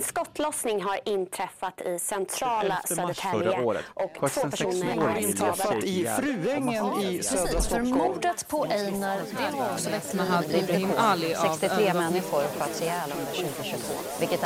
[0.00, 7.22] En skottlossning har inträffat i centrala Södertälje och två personer är inträffat i Fruängen i
[7.22, 7.90] södra Stockholm.
[7.90, 9.20] Mordet på Einar,
[9.58, 13.94] har också väckt Mahad Ibrahim Ali av 63 människor sköts ihjäl under 2022.
[14.20, 14.40] Vilket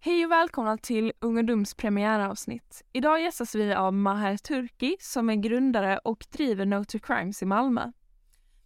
[0.00, 2.82] Hej och välkomna till Ungdoms premiäravsnitt.
[2.92, 7.46] Idag gästas vi av Maher Turki som är grundare och driver No to Crimes i
[7.46, 7.92] Malmö.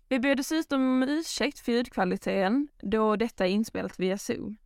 [0.09, 4.57] Vi ber dessutom om ursäkt för ljudkvaliteten då detta är inspelat via Zoom.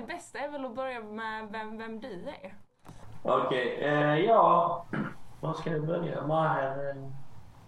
[0.00, 2.54] Det bästa är väl att börja med vem, vem du är.
[3.22, 4.86] Okej, eh, ja.
[5.40, 6.26] Var ska jag börja?
[6.26, 7.10] Maher eh,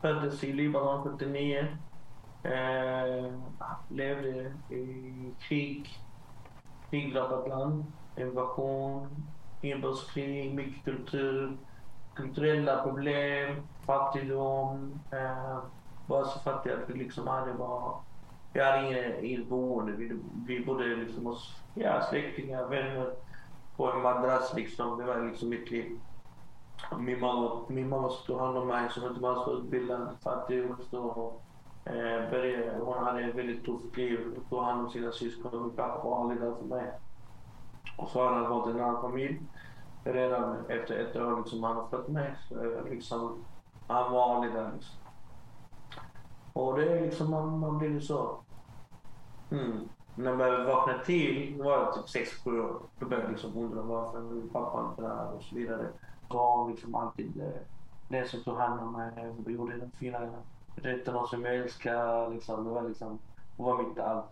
[0.01, 1.67] föddes i Libanon 79.
[2.43, 3.33] Eh,
[3.89, 5.89] levde i krig,
[6.91, 9.29] krigdrabbat land, invasion,
[9.61, 11.57] inbördeskrig, mycket kultur,
[12.15, 15.01] kulturella problem, fattigdom.
[15.11, 15.59] Eh,
[16.07, 18.01] var så fattig att vi liksom aldrig var...
[18.53, 19.93] Vi hade ingen ingen boende.
[19.93, 23.15] Vi, vi bodde liksom hos ja, släktingar, vänner
[23.77, 24.99] på en madrass liksom.
[24.99, 26.01] Det var liksom mitt liv.
[26.99, 31.43] Min mamma, min mamma tog hand om mig som inte var så utbildad, fattig och
[31.85, 34.39] eh, började, hon hade ett väldigt tufft liv.
[34.51, 35.63] Tog hand om sina syskon.
[35.63, 36.93] Min pappa var aldrig där för mig.
[37.97, 39.41] Och så har han valt en annan familj.
[40.05, 42.35] Redan efter ett år liksom han har fått mig.
[42.49, 43.45] Så eh, liksom,
[43.87, 44.97] han var aldrig där liksom.
[46.53, 48.37] Och det är liksom, man, man blir så...
[49.53, 49.89] Mm.
[50.15, 52.81] När man vaknade till var jag typ 6 7 år.
[52.99, 55.87] Då började jag liksom undra varför min pappa inte där och så vidare.
[56.29, 57.61] Så var liksom alltid eh,
[58.09, 60.19] den som tog hand om mig och gjorde den fina
[60.77, 62.31] rätterna som jag älskar.
[62.31, 62.65] Liksom.
[62.65, 63.19] Det var liksom,
[63.57, 64.25] hon var mitt allt.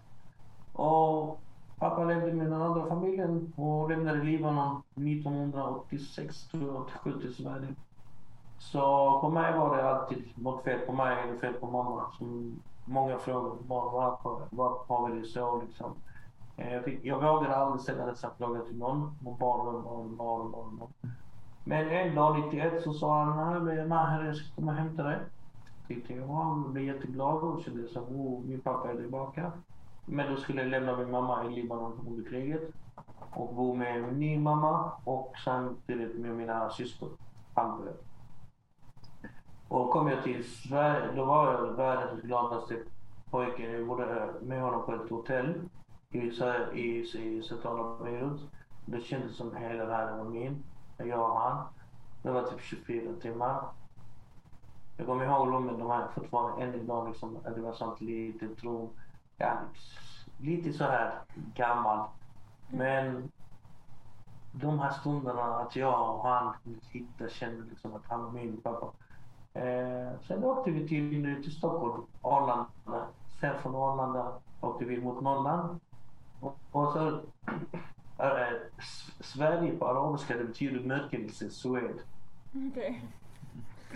[0.72, 1.40] Och
[1.78, 7.74] pappa levde med den andra familjen och lämnade Libanon 1986, tror jag, 87 till Sverige.
[8.58, 8.80] Så
[9.20, 12.04] på mig var det alltid något fel på mig eller fel på mamma.
[12.18, 12.60] Som
[12.90, 13.58] många frågor.
[13.66, 15.94] Varför, varför har vi det så liksom?
[16.56, 19.16] Eh, jag, fick, jag vågade aldrig ställa dessa frågor till någon.
[19.24, 20.88] Och barn, barn, barn, barn.
[21.64, 25.18] Men en dag 91 så sa han, Maher jag ska komma och hämta dig.
[25.88, 29.52] Tyckte jag, han blev jätteglad och kände så oh, min pappa är tillbaka.
[30.06, 32.62] Men då skulle jag lämna min mamma i Libanon under kriget.
[33.30, 37.08] Och bo med min mamma och samtidigt med mina syskon.
[37.54, 38.09] Halvbröder.
[39.70, 42.76] Och kom jag till Sverige, då var jag världens gladaste
[43.30, 43.70] pojke.
[43.70, 45.60] Jag bodde med honom på ett hotell
[46.10, 48.40] i, i, i centrala Beirut.
[48.84, 50.64] Det kändes som hela världen var min.
[50.98, 51.66] Jag och han.
[52.22, 53.64] Det var typ 24 timmar.
[54.96, 58.88] Jag kommer ihåg rummet, de här fortfarande än idag liksom, det var sånt litet rum.
[59.36, 59.58] Ja,
[60.38, 61.12] lite så här
[61.54, 62.08] gammal.
[62.68, 63.30] Men
[64.52, 66.54] de här stunderna att jag och han
[66.90, 68.92] hittade, kände liksom att han var min pappa.
[69.54, 73.06] Eh, sen åkte vi till, till Stockholm, Arlanda.
[73.40, 75.80] Sen från Arlanda åkte vi mot Norrland.
[76.40, 77.08] Och, och så
[78.18, 78.56] äh,
[79.20, 82.00] Sverige på arabiska det betyder mörkelse, Sued.
[82.70, 82.94] Okay.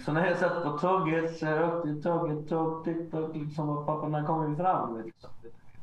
[0.04, 4.24] Så när jag satt på tåget så åkte tåget, tåg, tåg liksom och pappa när
[4.24, 5.02] kom vi fram?
[5.04, 5.30] Liksom.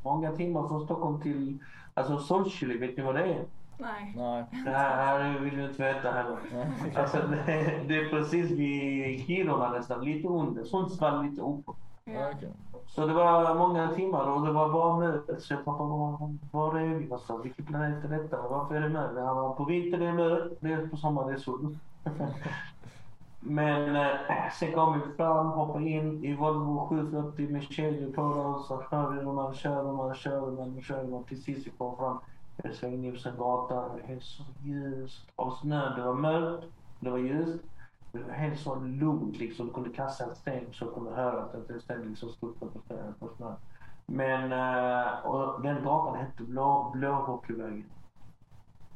[0.02, 1.58] Många timmar från Stockholm till,
[1.94, 3.44] alltså Solkylä, vet ni vad det är?
[3.82, 4.14] Nej.
[4.16, 4.44] Nej.
[4.64, 6.38] Det här vill du inte veta heller.
[6.96, 10.64] Alltså det, det är precis vid Kiruna nästan, lite under.
[10.64, 11.76] Sundsvall lite uppåt.
[12.04, 12.30] Ja.
[12.30, 12.48] Okay.
[12.86, 15.42] Så det var många timmar och det var bara mötet.
[15.42, 17.44] Så jag pappa, var, var är vi någonstans?
[17.44, 18.48] Vilken planet är detta?
[18.48, 19.20] Varför är det möte?
[19.20, 21.76] Han var på vintern är det möte, det är på sommaren det är sol.
[23.40, 24.10] Men eh,
[24.58, 28.68] sen kom vi fram, hoppade in i Volvo 740 med kedjor på oss.
[28.68, 32.18] Så kör vi, man kör, man kör, man kör, man till sist vi kom fram.
[32.56, 35.96] Jag såg in på gatan, det var så ljust av snö.
[35.96, 36.66] Det var mörkt,
[37.00, 37.64] det var ljust.
[38.12, 39.66] Det var helt så lugnt liksom.
[39.66, 42.72] Du kunde kasta en sten så kunde du höra att en liksom sten liksom studsade
[43.18, 43.54] på, snö.
[44.06, 47.90] Men, eh, och den gatan hette Blå, Blåhockeyvägen.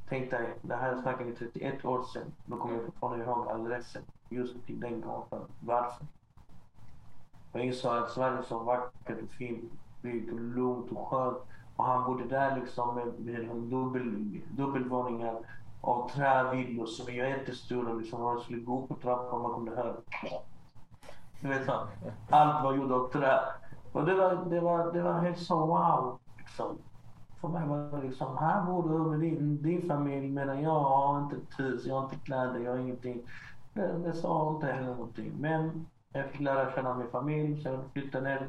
[0.08, 2.32] Tänk dig, det här snackar vi 31 år sedan.
[2.46, 4.02] Då kommer jag fortfarande ihåg adressen.
[4.28, 5.44] Just till den gatan.
[5.60, 6.06] Varför?
[7.52, 9.72] Jag insåg att Sverige är så vackert och fint.
[10.02, 11.38] Byggt och lugnt och skönt.
[11.76, 15.38] Och han bodde där liksom med, med dubbel, dubbelvåningar
[15.80, 17.92] av trävillor som är jättestora.
[17.92, 18.22] Liksom.
[18.22, 19.96] Man skulle gå upp på trappan man kunde höra.
[21.40, 21.88] Du vet så.
[22.30, 23.40] Allt var gjort av trä.
[23.92, 26.18] Och det var, det var, det var helt så wow.
[26.38, 26.78] Liksom.
[27.40, 31.22] För mig var det liksom, här bor du med din, din familj medan jag har
[31.22, 33.22] inte ett hus, jag har inte kläder, jag har ingenting.
[33.74, 35.32] Det, det sa inte heller någonting.
[35.40, 38.48] Men jag fick lära känna min familj, sen flyttade ner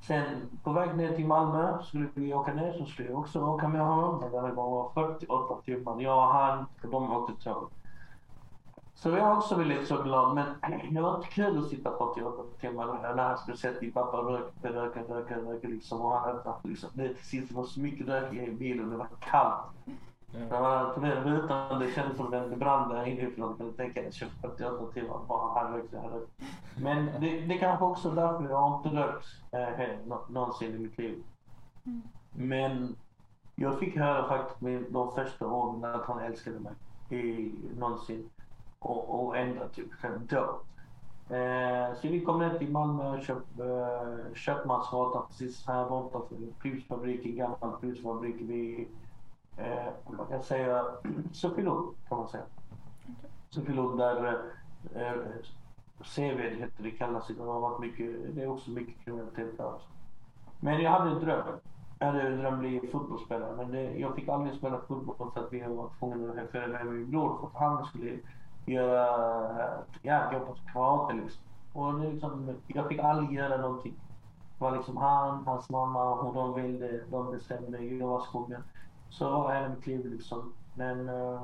[0.00, 0.24] Sen
[0.62, 3.80] på väg ner till Malmö skulle vi åka ner så skulle jag också åka med
[3.80, 4.20] honom.
[4.20, 6.00] Men det var 48 timmar.
[6.00, 7.70] Jag och han, och de åkte tåg.
[8.94, 10.34] Så jag var också väldigt så glad.
[10.34, 10.46] Men
[10.90, 12.14] det var inte kul att sitta på
[12.60, 16.00] timmar när han skulle sätta din pappa röka, röka, röka, röka liksom.
[16.00, 16.90] Och han öppnade liksom.
[16.92, 18.90] Det, till sist var så mycket rök i bilen.
[18.90, 19.62] Det var kallt.
[20.32, 23.74] Tyvärr rutan, det kändes som den brann där inifrån.
[23.76, 26.02] Jag köpte 48 timmar bara rökte.
[26.76, 31.22] Men det, det kanske också därför jag inte rökt eh, någonsin i mitt liv.
[31.86, 32.02] Mm.
[32.32, 32.96] Men
[33.54, 36.72] jag fick höra faktiskt med de första åren att han älskade mig
[37.20, 38.30] i, någonsin.
[38.78, 39.88] Och, och ända typ
[40.28, 40.60] då.
[41.36, 46.36] Eh, så vi kom ner till Malmö och köpte eh, Köpmansgatan precis här borta för
[46.62, 48.88] Prusfabriken, gammal Prusfabrik vid,
[49.60, 50.84] eh, man kan säga,
[51.32, 52.42] Sofielund kan man säga.
[53.02, 53.30] Okay.
[53.50, 54.42] Sofielund där
[54.94, 55.12] eh,
[56.04, 57.34] Seved heter det, kallas det.
[57.34, 59.72] Det har varit mycket, det är också mycket kriminalitet där.
[60.60, 61.46] Men jag hade en dröm.
[61.98, 65.44] Jag hade en dröm att bli fotbollsspelare men det, jag fick aldrig spela fotboll för
[65.44, 68.18] att vi var tvungna att följa med min bror för att han skulle
[68.66, 71.42] göra, ja, gå på karate liksom.
[71.72, 73.94] Och det liksom, jag fick aldrig göra någonting.
[74.58, 78.62] Det var liksom han, hans mamma, hon de ville, de bestämde, jag var skogen.
[79.10, 80.52] Så var hela mitt liv liksom.
[80.74, 81.42] Men, uh,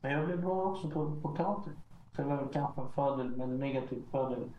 [0.00, 1.70] men jag blev bra också på, på karate.
[2.16, 4.50] Så det var väl kanske en fördel, men en negativ fördel.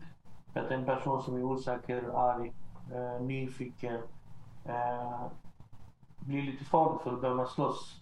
[0.52, 2.52] För att en person som är osäker, arg,
[2.94, 4.00] uh, nyfiken,
[4.68, 5.26] uh,
[6.20, 8.00] blir lite farlig för att börja slåss.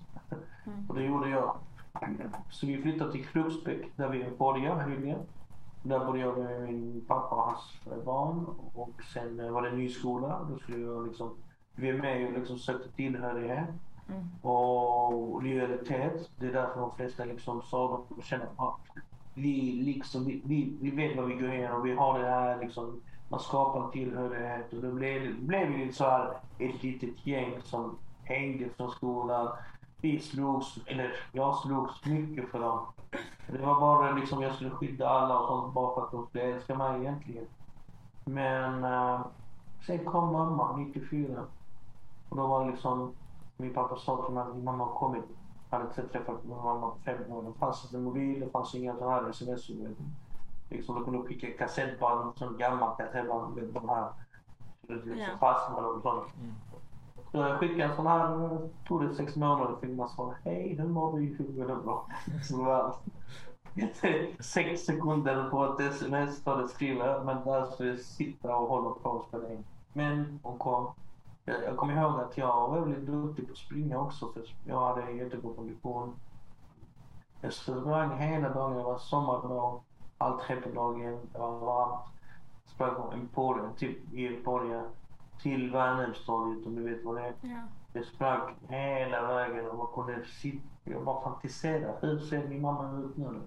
[0.67, 0.85] Mm.
[0.89, 1.57] Och det gjorde jag.
[2.51, 5.19] Så vi flyttade till Kruksbäck där vi började helgen.
[5.83, 8.47] Där började jag med min pappa och hans barn.
[8.75, 10.47] Och sen var det en ny skola.
[10.51, 11.31] Då skulle jag liksom,
[11.75, 13.69] vi är med och liksom sökte tillhörighet.
[14.09, 14.29] Mm.
[14.43, 16.31] Och lojalitet.
[16.37, 18.81] Det är därför de flesta liksom sa, de känner att
[19.35, 21.83] vi, liksom, vi, vi, vi vet vad vi går igenom.
[21.83, 24.73] Vi har det här liksom, man skapar tillhörighet.
[24.73, 29.49] Och då blev blev lite så här ett litet gäng som hängde från skolan
[30.03, 32.87] vi slogs, eller jag slogs mycket för dem.
[33.47, 36.45] Det var bara liksom jag skulle skydda alla och sånt bara för att de skulle
[36.45, 37.47] älska mig egentligen.
[38.25, 39.27] Men uh,
[39.87, 41.45] sen kom mamma 94.
[42.33, 43.15] Och då var det liksom,
[43.57, 45.25] min pappa sa till mig att min mamma har kommit.
[45.71, 47.43] Jag hade inte träffat min mamma på fem år.
[47.43, 49.71] Det fanns inte mobil, det fanns inga sådana här sms.
[50.71, 54.13] Liksom, de kunde skicka kassettband, sån gammal kassettband med de här.
[54.89, 56.25] Liksom fastnade och sånt.
[56.41, 56.55] Mm.
[57.33, 61.19] Jag skickade en sån här, tog det sex månader fick man svara hej hur mår
[61.19, 61.25] du?
[61.25, 62.07] Hur går det bra?
[62.43, 62.95] Så var
[64.43, 68.91] sex sekunder på ett sms för att skriva men där ska jag sitta och hålla
[68.91, 69.65] på och spela in.
[69.93, 70.93] Men hon kom.
[71.45, 74.87] Jag, jag kommer ihåg att jag var väldigt duktig på att springa också för jag
[74.87, 76.17] hade jättegod kondition.
[77.41, 79.81] Jag sprang hela dagen, jag var sommardag,
[80.19, 82.05] allt tre på dagen, det var varmt.
[82.65, 84.85] Sprang på Emporia, typ i Emporia
[85.43, 87.35] till Värnhemstorget om du vet vad det är.
[87.41, 87.61] Ja.
[87.93, 90.67] Jag sprang hela vägen och man kunde sitta.
[90.85, 91.99] Jag bara fantiserade.
[92.01, 93.41] Hur ser min mamma ut nu?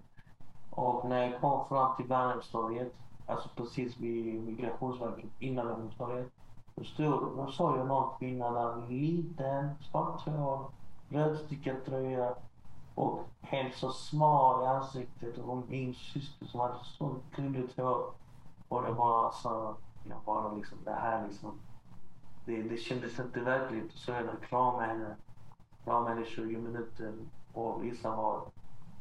[0.69, 2.93] Och när jag kom fram till Värnhemstorget,
[3.25, 6.31] alltså precis vid Migrationsverket innan Värnhemstorget.
[6.75, 10.71] Då stod, då såg jag någon kvinna där, liten, svart hår,
[11.09, 12.35] rödstickad tröja
[12.95, 18.11] och helt så smal i ansiktet och min syster som hade så gulligt hår.
[18.67, 21.59] Och det var så, jag bara liksom, det här liksom
[22.45, 23.91] det, det kändes inte verkligt.
[23.91, 25.15] Så jag kramade henne.
[25.83, 27.13] Kramade henne i 20 minuter
[27.53, 28.41] och vissa var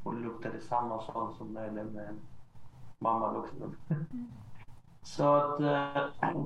[0.03, 2.19] och luktade samma sak som när jag lämnade henne.
[2.99, 3.73] Mamma luktade.
[3.89, 4.33] Mm.
[5.03, 6.31] så att äh,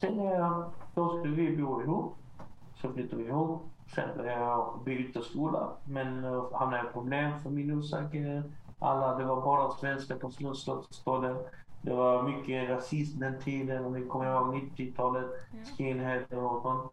[0.00, 2.16] sen äh, då skulle vi bo ihop.
[2.74, 3.62] Så flyttade vi ihop.
[3.94, 5.68] Sen började jag byta skola.
[5.84, 8.44] Men äh, hamnade i problem för min osäkerhet.
[8.78, 11.36] Alla, det var bara svenskar på Slottsstaden.
[11.82, 15.30] Det var mycket rasism den tiden, om ni kommer ihåg 90-talet,
[15.76, 16.92] skinhead och sånt.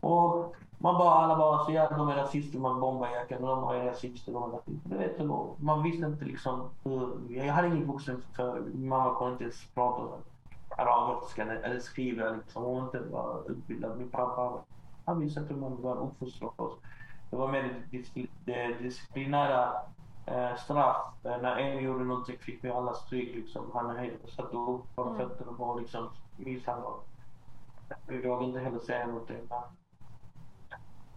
[0.00, 3.84] Och man bara, alla bara så ja, de är rasister, man bombar jackan, de är
[3.84, 4.90] rasister, de är rasister.
[4.90, 5.20] Du vet,
[5.62, 10.02] man visste inte liksom hur, jag hade ingen vuxen för mamma kunde inte ens prata
[10.02, 10.29] arabiska
[13.10, 13.98] var utbildad.
[13.98, 14.64] Min pappa,
[15.04, 16.78] han visste inte hur man var uppfostrad oss.
[17.30, 17.86] Det var mer
[18.44, 19.72] det disciplinära
[20.26, 20.96] eh, straff.
[21.24, 23.70] Eh, när en gjorde någonting fick vi alla stryk liksom.
[23.74, 25.16] Han satte upp på mm.
[25.16, 26.94] fötterna och var liksom misshandlad.
[28.06, 29.48] Vi vågade inte heller säga någonting.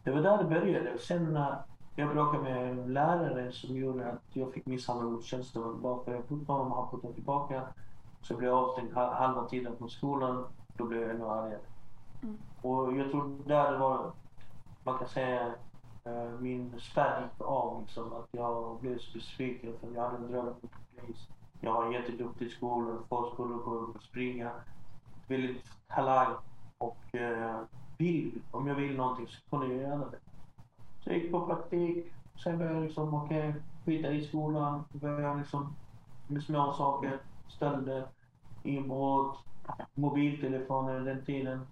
[0.03, 0.97] Det var där det började.
[0.97, 1.55] Sen när
[1.95, 6.11] jag bråkade med en lärare som gjorde att jag fick misshandel mot tjänsteman bara för
[6.11, 7.61] att jag fortfarande har fått tillbaka.
[8.23, 10.45] Så blev jag avstängd halva tiden från skolan.
[10.77, 11.59] Då blev jag ännu argare.
[12.23, 12.37] Mm.
[12.61, 14.11] Och jag tror där det var,
[14.83, 15.53] man kan säga,
[16.05, 18.13] Eh, min spärr gick av liksom.
[18.13, 21.27] Att jag blev så besviken för jag hade en dröm om polis.
[21.61, 24.51] Jag var jätteduktig i skolan, förskolekurv, springa.
[25.27, 26.35] Väldigt talang
[26.77, 27.59] och eh,
[27.97, 30.19] vill, om jag vill någonting så kunde jag göra det.
[31.03, 32.13] Så jag gick på praktik,
[32.43, 34.83] sen började jag liksom, okej, okay, skita i skolan.
[34.91, 35.75] Började liksom
[36.27, 37.19] med små saker.
[37.47, 38.07] Stölder,
[38.63, 39.37] inbrott,
[39.93, 41.67] mobiltelefoner den tiden.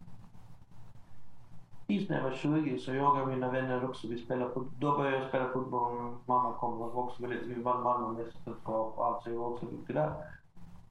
[1.88, 4.74] Tills när jag var 20 så jag och mina vänner också, vi spelade fotboll.
[4.80, 6.16] Då började jag spela fotboll.
[6.26, 9.66] Mamma kom och var också väldigt, vi vann Malmömästerskap och allt så jag var också
[9.66, 10.14] duktig där.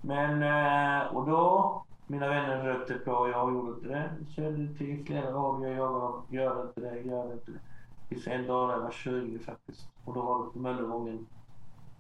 [0.01, 4.11] Men, eh, och då, mina vänner rökte på och jag gjorde inte det.
[4.35, 5.69] Så jag till flera gånger.
[5.69, 6.23] jag jagade.
[6.29, 7.61] gör inte det, gör inte det.
[8.09, 9.89] Tills en dag när jag var 20 faktiskt.
[10.05, 11.27] Och då var det på Möllevången.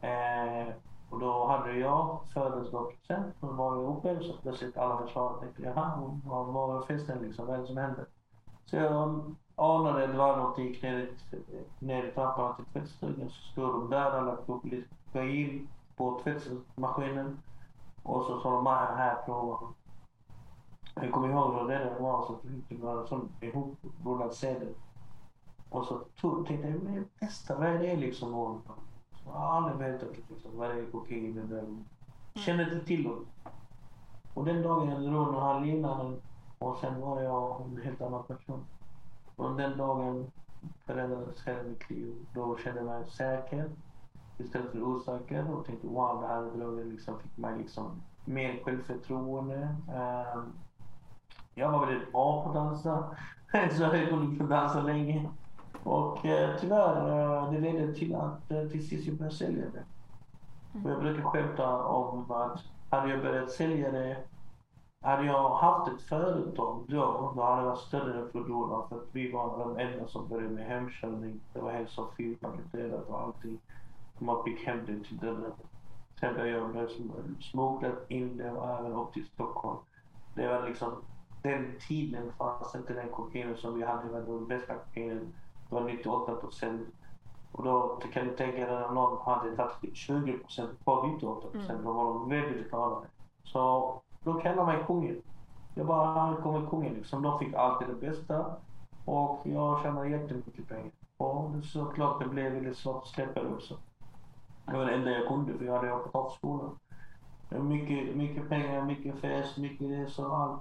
[0.00, 0.74] Eh,
[1.10, 3.34] och då hade jag födelsedagspresent.
[3.40, 7.46] Då var vi så plötsligt alla försvarare Tänkte jaha, vad var det liksom?
[7.46, 8.06] Vad är det som händer?
[8.64, 8.92] Så jag
[9.56, 11.10] anade att det var något, gick ner,
[11.78, 13.30] ner i trappan till tvättstugan.
[13.30, 14.36] Så stod de där alla
[15.12, 17.40] gå in på tvättmaskinen.
[18.02, 19.58] Och så sa de här, här prova.
[20.94, 22.26] Jag kommer ihåg hur rädd jag var.
[22.26, 22.36] Så
[22.68, 24.74] det var en sån ihoprullad sedel.
[25.70, 28.34] Och så tog, tänkte jag, men testa vad är det liksom?
[28.34, 28.60] Och,
[29.32, 31.64] jag har aldrig vetat liksom, vad det är kokain eller...
[32.34, 33.26] Kände inte till honom.
[34.34, 36.20] Och den dagen jag drog den här linan
[36.58, 38.64] och sen var jag en helt annan person.
[39.36, 40.30] Och den dagen
[40.86, 42.14] förändrades hela mitt liv.
[42.34, 43.70] Då kände jag mig säker
[44.38, 49.76] istället för osäker och tänkte wow, det här drogen liksom fick mig liksom mer självförtroende.
[49.88, 50.52] Um,
[51.54, 53.16] jag var väldigt bra på att dansa,
[53.70, 55.30] så jag kunde inte dansa länge.
[55.84, 59.84] Och eh, tyvärr, eh, det ledde till att eh, till sist jag började sälja det.
[60.74, 60.86] Mm.
[60.86, 62.60] Och jag brukar skämta om att
[62.90, 64.16] hade jag börjat sälja det
[65.02, 69.32] hade jag haft ett företag då, då hade jag varit större Foodora för att vi
[69.32, 71.40] var de enda som började med hemkörning.
[71.52, 73.58] Det var helt så fyrpaketerat och allting.
[74.18, 75.52] Man fick hem det till dörren.
[76.20, 76.90] Sen började jag
[77.40, 79.78] smuggla in det och även upp till Stockholm.
[80.34, 80.92] Det var liksom,
[81.42, 85.32] den tiden fanns inte den kokainen som vi hade, det var den bästa kokainen.
[85.70, 86.88] Det var 98 procent.
[87.52, 91.70] Och då kan du tänka dig när någon hade tagit 20 procent på 98 procent,
[91.70, 91.84] mm.
[91.84, 92.96] då var de väldigt glada.
[93.44, 95.22] Så då kallar mig kungen.
[95.74, 97.22] Jag bara, han kommer kungen liksom.
[97.22, 98.56] De fick alltid det bästa.
[99.04, 100.92] Och jag tjänade jättemycket pengar.
[101.16, 103.76] Och såklart det blev väldigt svårt att släppa det också.
[104.66, 106.78] Det var det enda jag kunde för jag hade hoppat av skolan.
[107.48, 110.60] Mycket, mycket pengar, mycket fest, mycket resor och allt.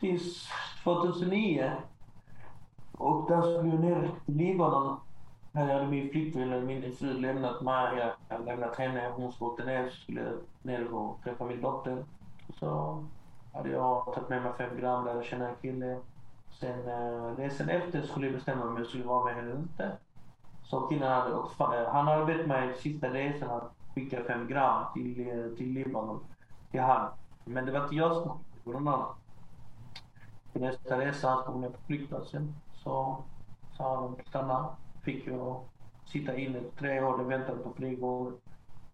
[0.00, 0.48] Tills
[0.84, 1.72] 2009.
[2.98, 4.96] Och där skulle jag ner till Libanon.
[5.52, 7.98] Här hade min flickvän, min fru, lämnat mig.
[7.98, 9.12] Jag hade lämnat henne.
[9.16, 10.32] Hon skulle åka ner, skulle
[10.62, 12.04] ner och träffa min dotter.
[12.58, 12.98] Så
[13.52, 15.98] hade jag tagit med mig fem gram, lärde känna en kille.
[16.60, 19.96] Sen eh, resan efter skulle jag bestämma om jag skulle vara med henne eller inte.
[20.64, 24.84] Så killen hade, och, eh, han hade bett mig sista resan att skicka fem gram
[24.94, 26.20] till, eh, till Libanon,
[26.70, 27.10] till han.
[27.44, 29.14] Men det var inte jag som skickade, det var någon annan.
[30.52, 33.24] Nästa resa, han skulle ner på flygplatsen, så
[33.76, 34.76] sa de stanna.
[35.02, 35.60] Fick jag
[36.04, 38.32] sitta inne tre år och vänta på flygvåg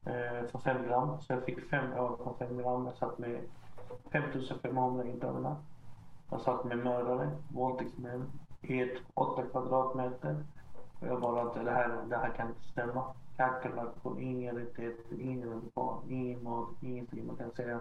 [0.04, 1.21] eh, för fem gram.
[1.21, 2.87] Så jag fick fem år på fem gram.
[2.87, 3.40] Jag satt med
[4.12, 5.57] 5500 intagna.
[6.30, 8.30] Jag satt med mördare, våldtäktsmän
[8.62, 10.45] i ett åtta kvadratmeter.
[11.00, 13.04] Och jag bara att det här, det här kan inte stämma.
[13.37, 17.80] Kackerlackor, ingen rättighet, ingen barn, ingen mat, ingenting man kan säga.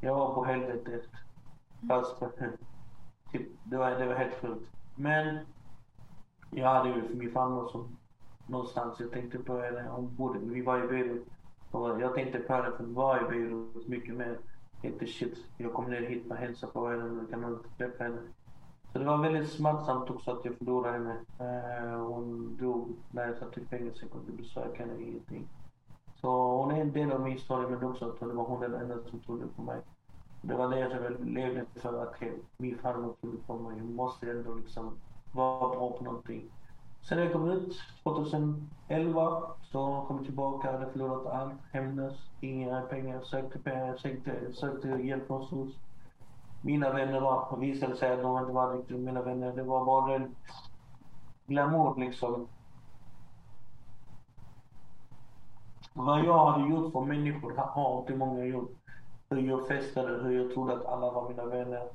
[0.00, 1.02] Jag var på helvetet.
[1.88, 2.18] Fast
[3.32, 4.70] typ, det, var, det var helt sjukt.
[4.94, 5.38] Men
[6.50, 7.96] jag hade ju min farmor som
[8.46, 11.26] någonstans, jag tänkte på henne, hon bodde, vi var i Beirut.
[11.70, 14.38] Och jag tänkte på henne för vi var i Beirut mycket mer.
[14.82, 18.20] Inte shit, jag kom ner hit och hälsade på henne, kan man inte träffa henne.
[18.92, 21.16] Så det var väldigt smärtsamt också att jag förlorade henne.
[21.38, 25.48] Eh, hon dog när jag satt i fängelse, jag kunde inte besöka henne, ingenting.
[26.20, 28.74] Så hon är en del av min historia, men också att det var hon den
[28.74, 29.80] enda som trodde på mig.
[30.42, 32.22] Det var det jag levde för, att
[32.56, 33.78] min farmor trodde på mig.
[33.78, 34.98] Jag måste ändå liksom
[35.32, 36.50] vara bra på någonting.
[37.02, 37.72] Sen när jag kom ut
[38.02, 44.88] 2011 så kom jag tillbaka, hade förlorat allt, hämndes, inga pengar, sökte pengar, sökte, sökte
[44.88, 45.72] hjälp från
[46.60, 49.56] Mina vänner var, visade sig att de inte var riktigt mina vänner.
[49.56, 50.34] Det var bara en
[51.46, 52.48] glamour liksom.
[55.94, 58.81] Vad jag hade gjort för människor har inte många gjort.
[59.32, 61.88] Hur jag festade, hur jag trodde att alla var mina vänner.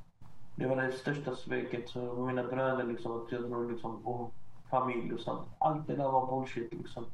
[0.55, 1.95] Det var det största sveket.
[1.95, 4.31] Mina bröder liksom, att jag drog liksom om
[4.69, 5.49] familj och sånt.
[5.59, 7.05] Allt det där var bullshit liksom.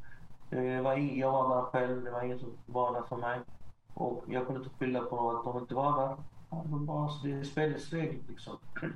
[0.49, 3.39] Eh, det var, jag var där själv, det var ingen som var där för mig.
[3.93, 6.17] Och jag kunde inte skylla på att de inte var där.
[6.49, 8.57] De bara, det är spelets regler liksom.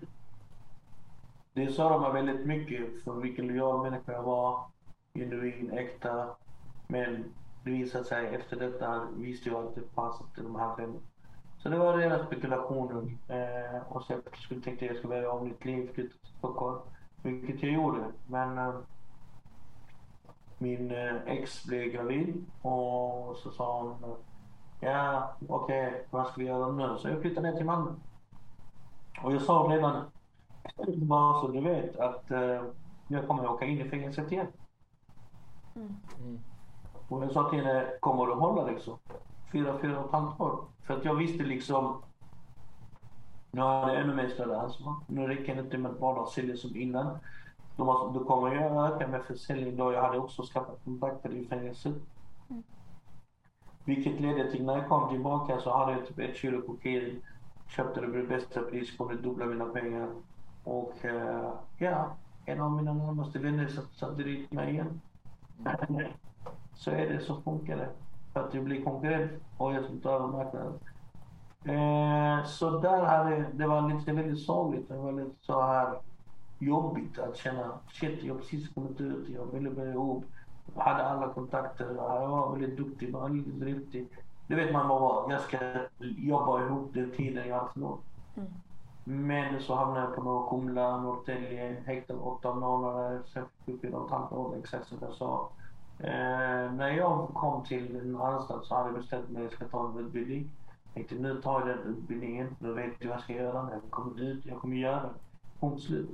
[1.53, 4.65] Det sa de mig väldigt mycket för vilken lojal människa jag var.
[5.13, 6.35] Genuin, äkta.
[6.87, 10.99] Men det visade sig efter detta visste jag att det fanns inte de här fem.
[11.57, 13.17] Så det var rena spekulationer.
[13.27, 16.37] Eh, och så jag skulle tänkte att jag skulle börja om mitt liv, flytta till
[16.37, 16.79] Stockholm.
[17.21, 18.03] Vilket jag gjorde.
[18.27, 18.73] Men eh,
[20.57, 24.15] min eh, ex blev gravid och så sa hon
[24.79, 26.97] Ja, okej, okay, vad ska vi göra nu?
[26.97, 27.91] Så jag flyttade ner till Malmö.
[29.23, 30.03] Och jag sa redan,
[30.95, 32.63] bara så du vet, att uh,
[33.07, 34.47] jag kommer att åka in i fängelset igen.
[35.75, 35.95] Mm.
[36.19, 36.39] Mm.
[37.09, 38.97] Och jag sa till henne, kommer du hålla liksom?
[39.51, 40.59] Fyra, fyra och ett halvt år.
[40.83, 42.01] För att jag visste liksom,
[43.51, 44.95] nu har jag ännu mer större ansvar.
[45.07, 47.17] Nu räcker det inte med att bara sälja som innan.
[47.75, 51.45] Då, måste, då kommer jag öka med försäljning då jag hade också skaffat kontakter i
[51.45, 51.95] fängelset.
[52.49, 52.63] Mm.
[53.85, 57.21] Vilket ledde till när jag kom tillbaka så hade jag typ ett kilo kokain.
[57.67, 60.09] Köpte det på bästa pris, kunde dubbla mina pengar.
[60.63, 65.01] Och uh, ja, en av mina närmaste vänner satte dit mig igen.
[66.75, 67.89] så är det, så funkar det.
[68.33, 70.79] Att jag blir konkurrent och jag ska ta över marknaden.
[71.63, 74.89] Eh, så där hade, det var lite väldigt sorgligt.
[74.89, 75.99] Det var lite så här
[76.59, 80.23] jobbigt att känna, shit jag har precis kommit ut, jag ville börja upp.
[80.75, 84.07] Jag hade alla kontakter, jag var väldigt duktig, bara lite driftig.
[84.47, 85.57] Det vet man bara, jag ska
[85.99, 87.99] jobba ihop den tiden jag har förlorat.
[88.35, 88.53] Mm.
[89.03, 94.05] Men så hamnade jag på Kumla, Norrtälje, häktad åtta månader, sen fick jag fyra och
[94.05, 95.51] ett halvt år exakt som jag sa.
[95.99, 99.67] Eh, när jag kom till en anstalt så hade jag bestämt mig att jag ska
[99.67, 100.51] ta en utbildning.
[100.83, 103.71] Jag tänkte nu tar jag den utbildningen, nu vet jag vad jag ska göra när
[103.71, 104.45] jag kommer ut.
[104.45, 105.13] Jag kommer göra det.
[105.59, 106.09] Punkt slut.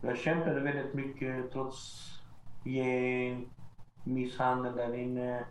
[0.00, 2.08] Jag kämpade väldigt mycket trots
[2.64, 3.48] gäng,
[4.04, 5.44] misshandel där inne.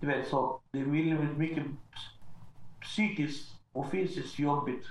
[0.00, 1.66] Du vet så, det är väldigt mycket
[2.80, 4.84] psykiskt och fysiskt jobbigt.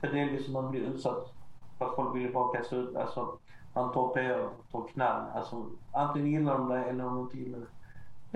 [0.00, 1.34] För delvis man blir utsatt
[1.78, 3.38] för att folk vill bara kasta ut, alltså
[3.74, 5.30] man torpederar på knall.
[5.34, 7.75] Alltså antingen gillar de det eller de inte gillar det.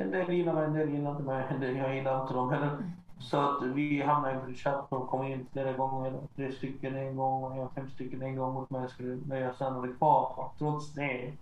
[0.01, 2.51] En del gillar mig, en del gillar inte mig, en del jag gillar inte dem
[2.51, 2.79] heller.
[3.19, 7.17] Så att vi hamnade i en chatt, de kom in flera gånger, tre stycken en
[7.17, 8.89] gång och jag fem stycken en gång mot mig.
[8.89, 11.33] Skulle, men jag stannade kvar trots det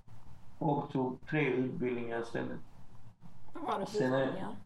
[0.59, 2.59] och tog tre utbildningar istället.
[3.53, 4.57] Vad var det för utbildningar?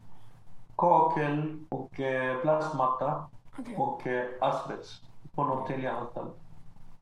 [0.76, 3.24] Kakel och eh, plastmatta
[3.58, 3.74] okay.
[3.76, 5.02] och eh, asbest
[5.34, 6.32] på Norrtäljeanstalten.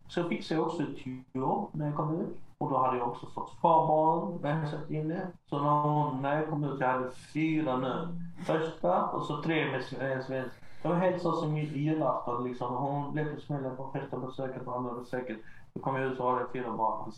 [0.08, 2.38] Så fixade jag också ett jobb när jag kom ut.
[2.60, 5.26] Och då hade jag också fått farbarn när jag satt inne.
[5.46, 6.22] Så när, hon...
[6.22, 8.08] när jag kom ut, jag hade fyra nu.
[8.44, 10.54] Första och så tre med eh, svensk.
[10.82, 12.74] Det var helt så som julafton liksom.
[12.74, 15.38] Hon blev på smällen på första besöket och andra besöket.
[15.74, 17.12] Då kom jag ut och hade fyra barn.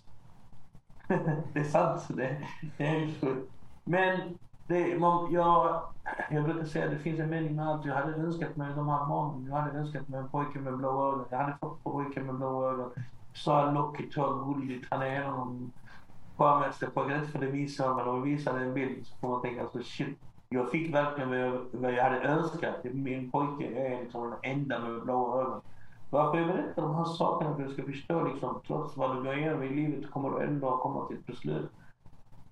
[1.52, 2.08] det är sant.
[2.08, 2.46] Det,
[2.78, 3.52] det är helt sjukt.
[3.84, 5.82] Men det, man, jag,
[6.30, 7.84] jag brukar säga att det finns en mening med allt.
[7.84, 9.46] Jag hade önskat mig de här barnen.
[9.50, 11.24] Jag hade önskat mig en pojke med blå ögon.
[11.30, 12.90] Jag hade fått en pojke med blå ögon.
[13.34, 14.86] Så här lockigt och gulligt.
[14.90, 15.72] Han är en av de
[16.36, 17.24] skönaste pojkarna.
[17.24, 18.08] För det visar man.
[18.08, 20.18] Och visar en bild så får man tänka alltså shit.
[20.48, 22.84] Jag fick verkligen vad jag, vad jag hade önskat.
[22.84, 25.60] Min pojke är liksom den enda med blåa ögon.
[26.10, 29.22] Varför jag berättar de här sakerna för att du ska förstå liksom, trots vad du
[29.22, 31.70] går igenom i livet kommer du ändå komma till ett beslut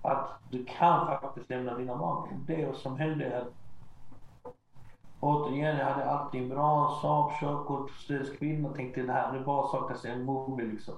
[0.03, 2.45] att du kan faktiskt lämna dina barn.
[2.47, 3.55] Det som hände är att
[5.21, 6.99] återigen, jag hade allting bra.
[7.03, 8.69] Saab, körkort, svensk kvinna.
[8.69, 10.69] Tänkte det här, det bara saknas en mobil.
[10.69, 10.95] liksom.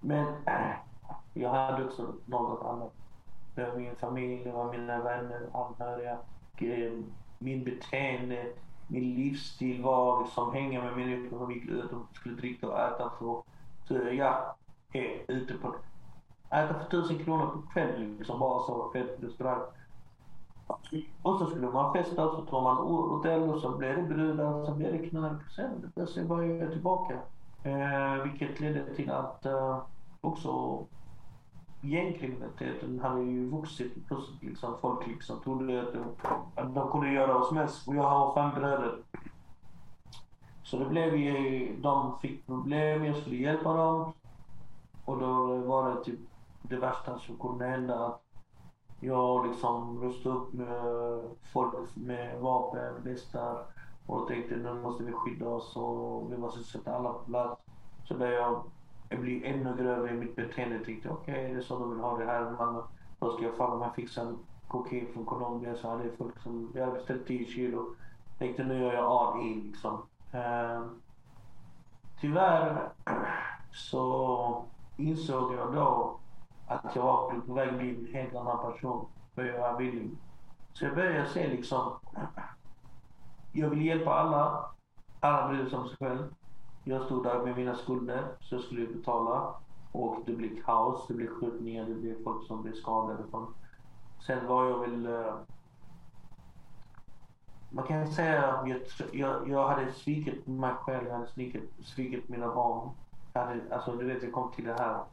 [0.00, 0.70] Men äh,
[1.34, 2.92] jag hade också något annat.
[3.54, 6.18] Det var min familj, det var mina vänner, anhöriga.
[7.38, 8.46] Min beteende,
[8.86, 13.10] min livsstil var liksom hänga med människor som gick ut och skulle dricka och äta.
[13.18, 13.42] för,
[13.84, 14.54] så jag
[14.92, 15.74] är ute på
[16.50, 18.16] äta för tusen kronor på kväll.
[18.18, 19.62] liksom bara så fett restaurang.
[21.22, 24.74] Och så skulle man festa, så tar man hotell och så blir det brudar, så
[24.74, 25.50] blir det knark.
[25.56, 27.14] Sen plötsligt var jag tillbaka.
[27.62, 29.78] Eh, vilket ledde till att eh,
[30.20, 30.78] också
[31.80, 34.06] gängkriminaliteten hade ju vuxit.
[34.06, 36.04] Plötsligt liksom folk liksom trodde att de,
[36.54, 37.88] att de kunde göra oss mest.
[37.88, 38.98] Och jag har fem bröder.
[40.62, 44.12] Så det blev ju, de fick problem, jag skulle hjälpa dem.
[45.04, 46.20] Och då var det typ
[46.62, 48.27] det värsta som kunde hända att
[49.00, 53.64] jag liksom rustade upp med folk med vapen, västar
[54.06, 57.62] och tänkte nu måste vi skydda oss och vi måste sätta alla på plats.
[58.04, 58.62] Så där jag,
[59.08, 60.84] jag blir ännu grövre i mitt beteende.
[60.84, 62.50] Tänkte okej, okay, det är så de vill ha det här.
[62.50, 62.82] Man,
[63.18, 64.34] då ska jag fan man fixa
[64.68, 67.94] kokain från Colombia så hade folk som, jag hade beställt 10 kilo.
[68.38, 70.02] Tänkte nu gör jag all in liksom.
[70.34, 70.86] Uh,
[72.20, 72.88] tyvärr
[73.72, 74.64] så
[74.96, 76.18] insåg jag då
[76.68, 79.06] att jag var på väg att bli en helt annan person.
[79.34, 80.10] För jag var villig.
[80.72, 81.98] Så jag började se liksom,
[83.52, 84.70] jag vill hjälpa alla.
[85.20, 86.34] Alla bryr sig om sig själv.
[86.84, 89.54] Jag stod där med mina skulder, så jag skulle betala.
[89.92, 93.24] Och det blev kaos, det blev skjutningar, det blev folk som blev skadade.
[94.26, 95.06] Sen var jag väl...
[95.06, 95.34] Eh,
[97.70, 98.80] Man kan säga att jag,
[99.12, 102.90] jag, jag hade svikit mig själv, jag hade svikit, svikit mina barn.
[103.32, 105.04] Jag hade, alltså du vet, jag kom till det här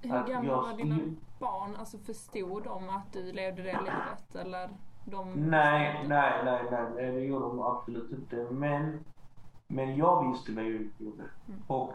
[0.00, 0.98] hur gamla var dina
[1.38, 4.70] barn, alltså förstod de att du levde det livet eller?
[5.04, 8.46] De nej, nej, nej, nej, det gjorde de absolut inte.
[8.50, 9.04] Men,
[9.66, 11.24] men jag visste vad jag gjorde.
[11.48, 11.62] Mm.
[11.66, 11.92] Och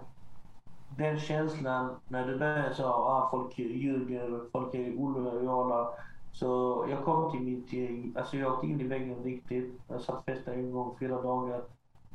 [0.98, 5.90] den känslan när du börjar så ah, folk ljuger, folk är olojala.
[6.32, 9.82] Så jag kom till mitt, alltså jag åkte in i väggen riktigt.
[9.88, 11.62] Jag satt fästa en gång fyra dagar.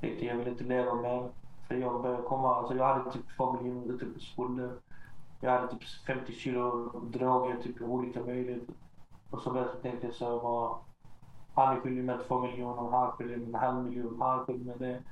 [0.00, 1.28] Tänkte jag vill inte leva mer.
[1.68, 4.70] För jag började komma, alltså jag hade typ två miljoner typ skulder.
[5.40, 8.74] Jag hade typ 50 kilo droger, typ olika möjligheter.
[9.30, 10.76] Och så började jag tänka så bara,
[11.54, 14.44] han är skyldig mig två miljoner, han är skyldig mig en halv miljon, han är
[14.44, 15.02] skyldig mig det.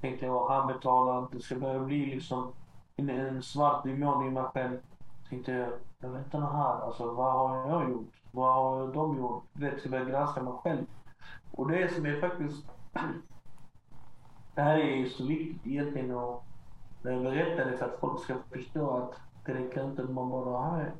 [0.00, 1.36] Tänkte jag, han betalar inte.
[1.36, 2.52] Det ska börja bli liksom
[2.96, 4.78] en, en svart demon i mig själv.
[5.28, 8.22] Tänkte jag, jag vet inte här, alltså vad har jag gjort?
[8.30, 9.44] Vad har de gjort?
[9.52, 10.86] Det ska börja granska mig själv.
[11.52, 12.66] Och det som är faktiskt
[14.54, 16.42] det här är ju så viktigt egentligen att
[17.02, 20.94] berätta det för att folk ska förstå att det räcker inte att man bara här,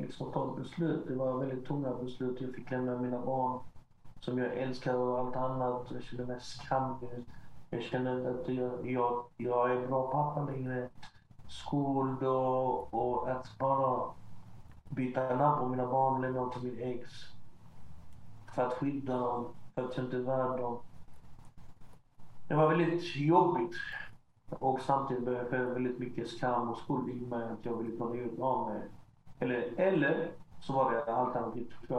[0.00, 1.04] liksom tar ett beslut.
[1.08, 2.40] Det var väldigt tunga beslut.
[2.40, 3.60] Jag fick lämna mina barn
[4.20, 5.90] som jag älskar och allt annat.
[5.90, 7.24] Jag kände mig skamlös.
[7.70, 10.88] Jag kände att jag, jag, jag är bra pappa längre.
[11.48, 14.10] Skuld och, och att bara
[14.88, 17.10] byta namn på mina barn och lämna dem till min ex.
[18.54, 20.78] För att skydda dem, för att jag inte är värd dem.
[22.48, 23.74] Det var väldigt jobbigt.
[24.58, 28.14] Och samtidigt började jag väldigt mycket skam och skuld i mig att jag ville ta
[28.14, 28.80] ut av mig.
[29.38, 31.94] Eller, eller så var det alternativ två.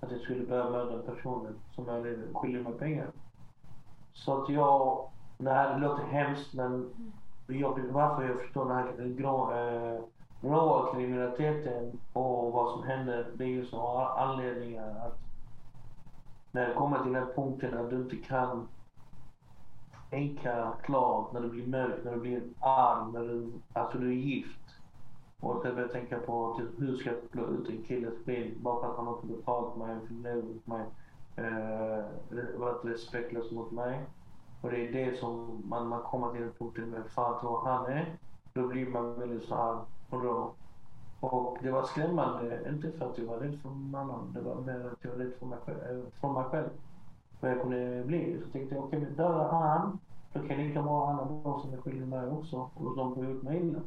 [0.00, 3.10] Att jag skulle börja mörda personen som jag skyldig mig pengar.
[4.12, 6.90] Så att jag, det här låter hemskt men
[7.46, 10.00] jag, varför jag förstår den här grå, eh,
[10.40, 13.32] råa kriminaliteten och vad som händer.
[13.34, 15.18] Det är ju så anledningar att
[16.52, 18.68] när det kommer till den punkten att du inte kan
[20.14, 24.14] tänka klart när du blir mörk, när du blir arg, när du, alltså du är
[24.14, 24.60] gift.
[25.40, 28.80] Och jag börjar tänka på typ, hur ska jag blå ut en killes ben bara
[28.80, 30.84] för att han inte betalt mig, förnöjt mig,
[31.36, 32.04] eh,
[32.58, 34.00] varit respektlös mot mig.
[34.60, 37.86] Och det är det som man, man kommer till den punkten med fan tror han
[37.86, 38.16] är.
[38.52, 39.78] Då blir man väldigt så här
[40.10, 40.54] då?
[41.20, 44.90] Och det var skrämmande, inte för att jag var rädd för mamman, det var mer
[44.92, 46.10] att jag var rädd för mig själv.
[46.20, 46.68] För mig själv
[47.44, 48.40] vad jag kunde bli.
[48.44, 49.98] Så tänkte jag, okej okay, men dödar han,
[50.34, 52.70] då kan det lika bra alla de som är skyldiga mig också.
[52.74, 53.80] Och de har gjort mig illa.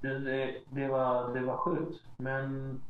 [0.00, 2.04] Det, det, det, var, det var sjukt.
[2.16, 2.80] Men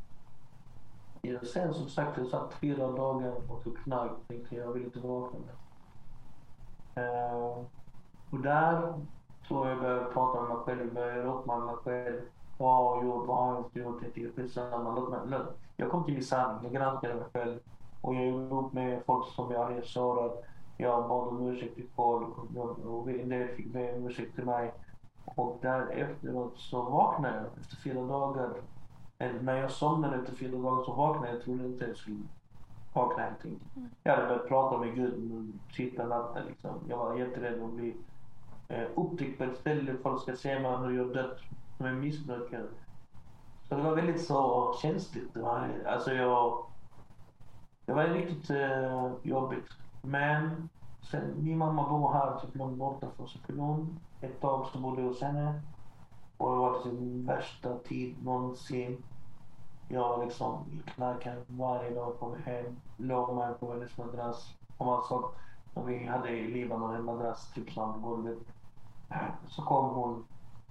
[1.22, 4.10] ja, sen som sagt, jag satt fyra dagar och tog knark.
[4.28, 5.54] Tänkte jag vill inte vakna med.
[7.04, 7.64] Uh, eh,
[8.30, 8.94] och där
[9.48, 12.20] tror jag började prata med mig själv, började uppmana mig själv.
[12.58, 13.26] Vad har jag gjort?
[13.26, 14.02] Vad har jag inte gjort?
[14.02, 15.40] Jag tänkte skitsamma, låt mig...
[15.76, 16.62] Jag kom till min sanning.
[16.62, 17.58] Jag granskade mig själv.
[18.00, 20.44] Och jag gjorde upp med folk som jag hade sårat.
[20.80, 22.38] Jag bad om ursäkt till folk
[22.84, 24.72] och en del fick be om ursäkt till mig.
[25.24, 28.52] Och därefteråt så vaknade jag efter fyra dagar.
[29.18, 31.36] Eller när jag somnade efter fyra dagar så vaknade jag.
[31.36, 32.16] Jag trodde inte jag skulle
[32.92, 33.76] vakna helt enkelt.
[33.76, 33.90] Mm.
[34.02, 36.70] Jag hade börjat prata med Gud sista natten liksom.
[36.88, 37.96] Jag var jätterädd att bli
[38.68, 39.96] eh, upptäckt på ett ställe.
[40.02, 41.38] Folk ska se mig hur jag dött
[41.76, 42.66] som en missbrukare.
[43.68, 45.34] Så det var väldigt så känsligt.
[45.34, 46.64] Det var, alltså jag
[47.86, 49.66] det var riktigt eh, jobbigt.
[50.02, 50.68] Men
[51.10, 53.98] sen, min mamma bor här typ långt borta från Cypern.
[54.20, 55.62] Ett tag så bodde jag hos henne.
[56.36, 59.02] Och det var sin typ värsta tid någonsin.
[59.88, 64.54] Jag liksom knarkade varje dag, kom hem, låg mig på hennes madrass.
[64.76, 65.40] Och man såg, alltså,
[65.74, 68.38] när vi hade i Libanon en madrass typ som golvet.
[69.48, 70.26] Så kom hon,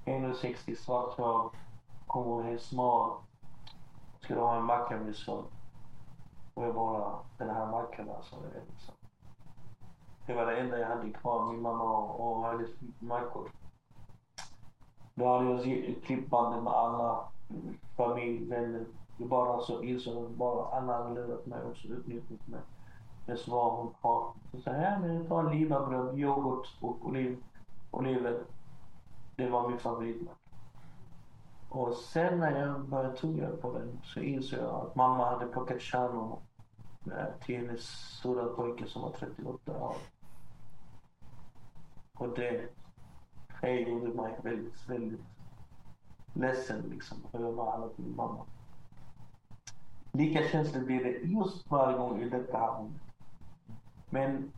[0.05, 1.51] 1,60 svart hår,
[2.07, 3.11] kom hon helt smal.
[4.19, 5.47] Skulle ha en macka med sånt.
[6.53, 8.35] Och jag bara, den här mackan alltså.
[8.35, 8.98] Liksom
[10.29, 13.49] det var det enda jag hade kvar, min mamma och, och hennes mackor.
[15.15, 17.23] Då hade jag klippbanden med alla
[17.97, 18.85] familj, vänner.
[19.17, 22.59] Jag bara så insåg att bara alla hade lurat mig och utnyttjat mig.
[23.27, 24.33] Men så var hon kvar.
[24.51, 27.43] Så sa jag, men ta limabröd, yoghurt och oliv,
[27.91, 28.43] oliver.
[29.35, 30.37] Det var min favoritmat.
[31.69, 35.81] Och sen när jag började tugga på den så insåg jag att mamma hade plockat
[35.81, 36.39] kärnor
[37.45, 37.81] till hennes
[38.19, 39.95] stora pojke som var 38 år.
[42.19, 42.69] Och det,
[43.61, 45.21] det gjorde mig väldigt, väldigt
[46.33, 47.17] ledsen liksom.
[47.31, 48.45] För jag var alla min mamma.
[50.11, 53.01] Lika känsligt blir det just varje gång i detta rummet.
[54.09, 54.51] Men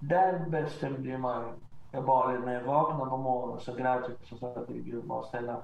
[0.00, 1.52] där bestämde jag mig.
[1.90, 5.22] Jag bara, när jag vaknade på morgonen så grät jag och sa till Gud bara
[5.22, 5.62] snälla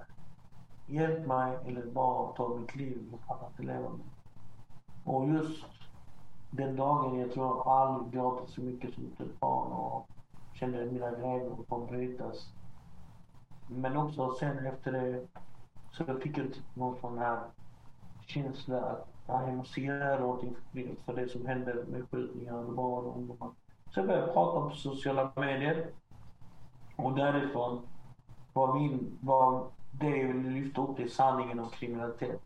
[0.87, 3.09] hjälp mig eller bara ta mitt liv.
[3.11, 4.07] Jag kan inte leva med.
[5.05, 5.65] Och just
[6.51, 10.09] den dagen jag tror jag aldrig gråtit så mycket som ett barn och
[10.59, 12.27] kände att mina grejer kom brytas.
[12.27, 12.49] Alltså.
[13.69, 15.27] Men också sen efter det,
[15.91, 16.39] Så jag fick
[16.75, 17.41] någon sån här
[18.27, 18.81] känsla
[19.27, 20.57] att jag måste göra någonting
[21.05, 23.51] för det som hände med skjutningar och barn och ungdomar.
[23.91, 25.87] Så jag började prata på sociala medier.
[26.97, 27.87] Och därifrån
[28.53, 32.43] var min, var det jag ville lyfta upp det sanningen om kriminalitet.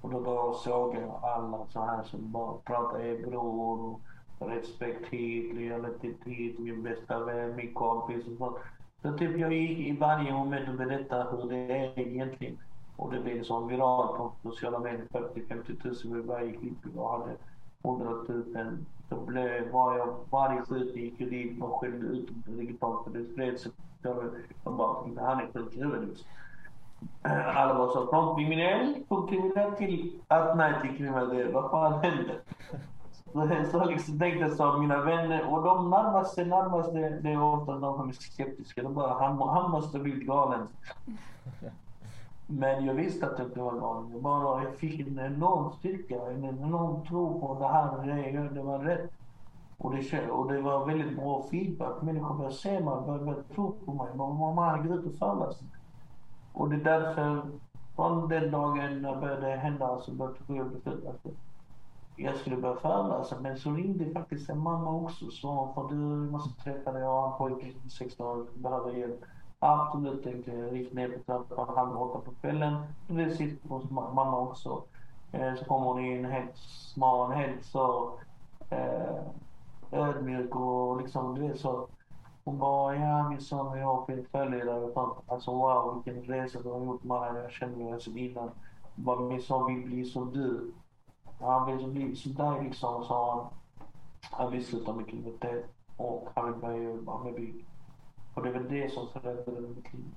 [0.00, 4.00] Och då började såg jag alla så här som bara pratar är bror och
[4.48, 8.56] respekt hit, lojalitet hit, min bästa vän, min kompis och sånt.
[9.02, 12.58] Så typ jag gick i varje moment och berättade hur det är egentligen.
[12.96, 17.36] Och det blev så viralt på sociala medier, 40-50 000 vid varje klipp jag hade.
[17.84, 18.76] 100 000.
[19.08, 23.60] Så blev varje, varje skjutning gick ju dit och skällde ut digitalt för det spred
[23.60, 23.72] sig.
[24.02, 24.32] Jag
[24.64, 26.18] bara, han är sjuk i huvudet.
[27.54, 31.52] Alla bara så, från kriminell, från kriminell till att nej till kriminell.
[31.52, 32.40] Vad fan händer?
[33.32, 37.96] Så, liksom tänkte jag så, mina vänner, och de närmaste, närmaste, det är ofta de
[37.96, 38.82] som är skeptiska.
[38.82, 40.68] De bara, han, han måste bli galen.
[42.46, 44.10] Men jag visste att jag inte var galen.
[44.12, 48.62] Jag, bara, jag fick en enorm styrka, en enorm tro på det här, det, det
[48.62, 49.10] var rätt.
[49.78, 52.02] Och det, och det var väldigt bra feedback.
[52.02, 54.06] Människor började se mig, började tro på mig.
[54.14, 55.66] Man, man ut och föreläser.
[56.52, 57.42] Och det är därför,
[57.96, 61.12] från den dagen när det började hända så började jag besluta
[62.24, 63.40] jag skulle börja föreläsa.
[63.40, 67.22] Men så ringde faktiskt en mamma också och sa för du måste träffa dig, jag
[67.22, 69.24] har en pojke 16 år, behöver hjälp.
[69.58, 70.76] Absolut, tänkte jag.
[70.76, 72.82] Gick ner på trappan halv åtta på kvällen.
[73.06, 74.82] Det sitter hos mamma också.
[75.32, 78.12] Eh, så kommer hon in helt smal, helt så
[78.70, 79.22] eh,
[79.92, 81.88] ödmjuk och liksom, du vet så.
[82.44, 85.10] Hon bara, ja min son och jag är följdledare.
[85.26, 87.42] Alltså wow vilken resa du har gjort Maja.
[87.42, 88.50] Jag känner mig sedan innan.
[88.94, 90.72] Bara, min son vill bli som du.
[91.42, 93.46] Han vill bli som dig liksom, sa han.
[94.30, 95.64] Han vill sluta med kriminalitet
[95.96, 97.66] och han vill börja med bygg.
[98.34, 100.14] Och det är väl det som förändrade mitt liv.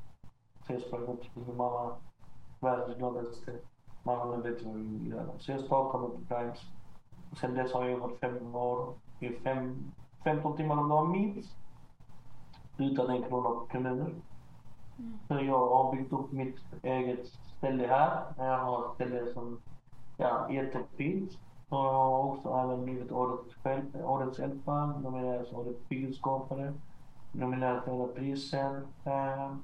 [0.67, 1.95] Så jag sprang upp till min mamma,
[2.59, 3.51] världens gladaste.
[4.03, 5.39] Mamma vet vad jag vill göra.
[5.39, 6.59] Så jag startade med Grimes.
[7.31, 9.91] Och sen dess har jag jobbat fem år, i fem,
[10.23, 11.57] 15 timmar om dagen minst.
[12.77, 14.21] Utan en krona på kommunen.
[14.97, 15.19] Mm.
[15.27, 18.23] Så jag har byggt upp mitt eget ställe här.
[18.37, 19.59] Jag har ett ställe som
[20.17, 21.31] ja, jättefint.
[21.69, 23.55] Och jag har också även blivit årets,
[24.03, 26.73] årets eldsjäl, nominerad som årets byggenskapare
[27.31, 28.87] nominerad till hela prisen.
[29.05, 29.55] Eh,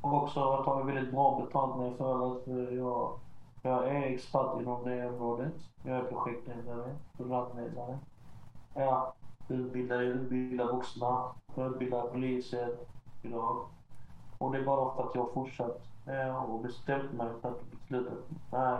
[0.00, 3.18] och också att tagit väldigt bra betalt när för att Jag,
[3.62, 5.54] jag är expert inom det området.
[5.82, 7.98] Jag är projektledare, programledare.
[8.74, 9.14] Ja,
[9.48, 11.24] utbildar, utbildar vuxna,
[11.56, 12.76] utbildar poliser
[13.22, 13.66] idag.
[14.38, 17.70] Och det är bara för att jag har fortsatt eh, och bestämt mig för att
[17.70, 18.10] besluta
[18.52, 18.78] nej,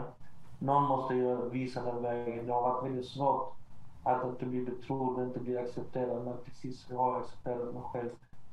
[0.65, 2.47] någon måste ju visa den vägen.
[2.47, 3.57] Det har varit väldigt svårt
[4.03, 6.25] att inte bli betrodd, inte bli accepterad.
[6.25, 8.11] Men till sist har jag accepterat mig själv.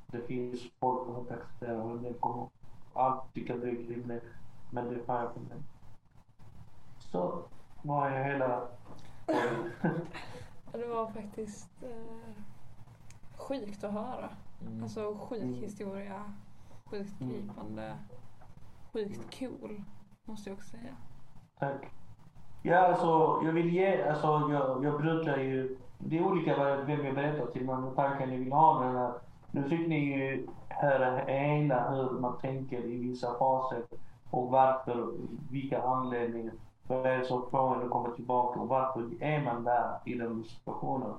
[0.07, 2.11] Det finns folk som inte accepterar mig.
[2.11, 2.47] Det kommer
[2.93, 4.21] alltid tycka är kvinnor.
[4.71, 5.57] Men det är fan för mig.
[6.99, 7.43] Så
[7.81, 8.67] var jag hela
[10.71, 12.43] Det var faktiskt eh,
[13.37, 14.29] sjukt att höra.
[14.61, 14.83] Mm.
[14.83, 15.53] Alltså sjuk mm.
[15.53, 16.33] historia,
[16.85, 17.33] sjukt mm.
[17.33, 17.97] gripande,
[18.93, 19.83] sjukt cool
[20.25, 20.95] måste jag också säga.
[21.59, 22.00] Tack.
[22.63, 27.15] Ja, alltså jag vill ge, alltså jag, jag brukar ju, det är olika vem jag
[27.15, 29.11] berättar till, men tanken ni vill ha den här.
[29.51, 33.83] Nu fick ni ju höra hela hur man tänker i vissa faser
[34.29, 35.07] och varför,
[35.51, 36.53] vilka anledningar.
[36.87, 40.13] Vad är det som får en att komma tillbaka och varför är man där i
[40.13, 41.13] den situationen?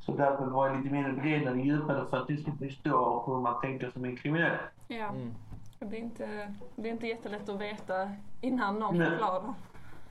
[0.00, 3.60] Så därför var jag lite mer bredare, djupare för att ni ska förstå hur man
[3.60, 4.56] tänker som en kriminell.
[4.88, 5.08] Ja.
[5.08, 5.34] Mm.
[5.78, 9.54] Det, är inte, det är inte jättelätt att veta innan någon förklarar.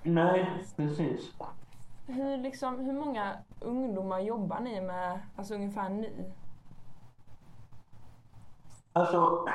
[0.03, 1.35] Nej, precis.
[2.07, 6.33] Hur, liksom, hur många ungdomar jobbar ni med, alltså ungefär ni?
[8.93, 9.45] Alltså,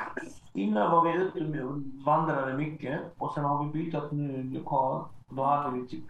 [0.53, 5.05] innan var vi ute och vandrade mycket och sen har vi bytt nu lokal.
[5.29, 6.05] Då hade vi typ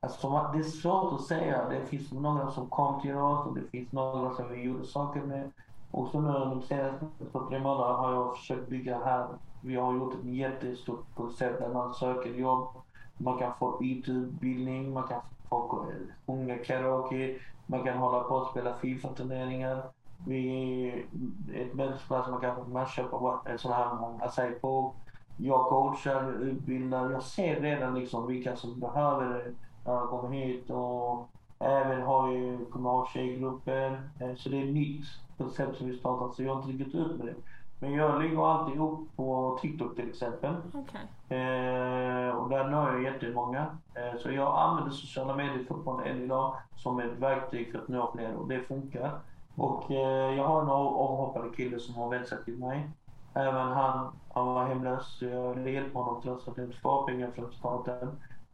[0.00, 1.68] Alltså, det är svårt att säga.
[1.68, 5.20] Det finns några som kom till oss och det finns några som vi gjorde saker
[5.22, 5.52] med.
[5.90, 9.28] Och så nu de senaste två, tre månaderna har jag försökt bygga här.
[9.60, 12.81] Vi har gjort ett jättestort koncept där man söker jobb
[13.22, 15.86] man kan få IT-utbildning, man kan få
[16.26, 19.90] sjunga karaoke, man kan hålla på och spela Fifa-turneringar.
[20.26, 21.06] Vi
[21.54, 24.96] ett mötesplats man kan eh, man på sådana här Asai på.
[25.36, 27.10] Jag coachar, utbildar.
[27.10, 29.54] Jag ser redan liksom vilka som behöver det
[29.84, 30.70] när de kommer hit.
[30.70, 34.10] Och även har vi kommer ha tjejgrupper.
[34.20, 35.04] Eh, så det är ett nytt
[35.36, 37.36] koncept som vi startat så jag har inte riktigt ut med det.
[37.82, 40.54] Men jag lägger alltid upp på TikTok till exempel.
[40.72, 41.38] Okay.
[41.38, 43.66] Eh, och där når jag jättemånga.
[43.94, 48.12] Eh, så jag använder sociala medier fortfarande än idag som ett verktyg för att nå
[48.14, 49.20] fler och det funkar.
[49.56, 52.90] Och eh, jag har en avhoppade kille som har vänt sig till mig.
[53.34, 55.18] Även han, han var hemlös.
[55.20, 58.08] Jag hjälpte honom trots att det inte var pengar från staten.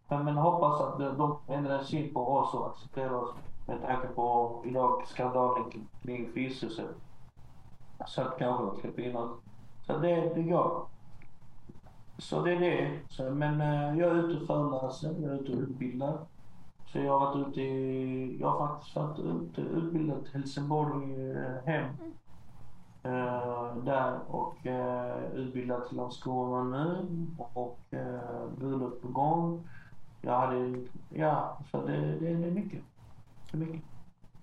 [0.09, 3.35] Men, hoppas att de ändrar syn på oss och accepterar oss
[3.67, 5.65] med tanke på idag skandalen
[6.03, 6.97] kring fyshuset.
[8.07, 9.31] Så att de släpper in oss.
[9.87, 10.87] Så det, det går.
[12.19, 12.99] Så det är det.
[13.09, 16.19] Så, men uh, jag är ute och föreläser, jag är ute och utbildar.
[16.87, 21.87] Så jag har varit ute i, jag har faktiskt varit ute utbildat Helsingborg uh, hem.
[23.07, 29.69] Uh, där och uh, utbildat till Landskrona nu och uh, bröllop på gång.
[30.23, 32.83] Jag hade, ja, så det, det, det är mycket.
[33.51, 33.83] Det är mycket.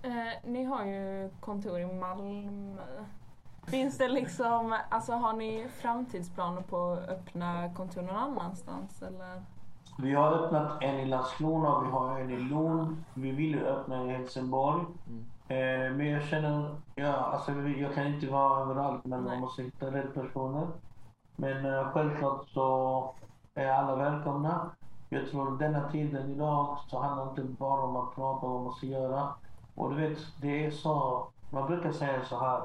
[0.06, 3.06] Eh, ni har ju kontor i Malmö.
[3.68, 9.42] Finns det liksom, alltså har ni framtidsplaner på att öppna kontor någon annanstans eller?
[9.98, 13.04] Vi har öppnat en i Landskrona, vi har en i Lund.
[13.14, 14.86] Vi vill ju öppna i Helsingborg.
[15.08, 15.26] Mm.
[15.48, 19.32] Eh, men jag känner, ja, alltså, jag kan inte vara överallt men Nej.
[19.32, 20.68] man måste hitta rätt personer.
[21.36, 23.14] Men eh, självklart så
[23.56, 24.70] är alla välkomna.
[25.10, 28.64] Jag tror denna tiden idag så handlar det inte bara om att prata om vad
[28.64, 29.30] man ska göra.
[29.76, 32.62] Och du vet, det är så, man brukar säga så här.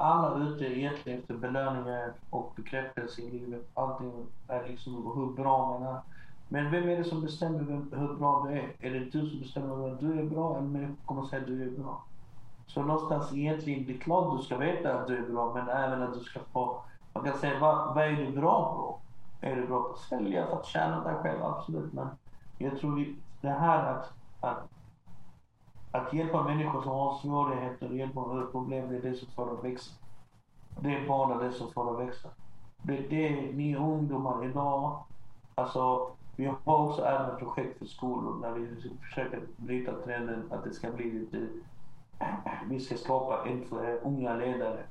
[0.00, 3.70] Alla är ute egentligen efter belöningar och bekräftelse i livet.
[3.74, 6.00] Allting är liksom hur bra man är.
[6.48, 8.76] Men vem är det som bestämmer vem, hur bra du är?
[8.78, 11.62] Är det du som bestämmer om du är bra eller människor kommer säga att du
[11.62, 12.06] är bra?
[12.66, 16.02] Så någonstans egentligen, det är klart du ska veta att du är bra, men även
[16.02, 19.00] att du ska få, man kan säga vad, vad är du bra på?
[19.46, 21.44] Är du bra på att sälja för att tjäna dig själv?
[21.44, 21.92] Absolut.
[21.92, 22.08] Men
[22.58, 24.68] jag tror vi, det här att, att,
[25.92, 29.28] att hjälpa människor som har svårigheter och hjälpa dem med problem, det är det som
[29.28, 29.90] får dem att växa.
[30.80, 32.28] Det är bara det som får dem att växa.
[32.82, 35.04] Det är det ni ungdomar idag,
[35.54, 40.72] alltså vi har också även projekt för skolor när vi försöker bryta trenden att det
[40.72, 41.48] ska bli lite,
[42.68, 44.84] vi ska skapa en för unga ledare